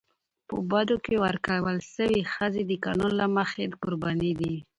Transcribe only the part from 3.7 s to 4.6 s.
قرباني دي.